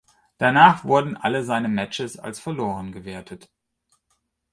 [0.39, 3.51] Danach wurden alle seine Matches als verloren gewertet.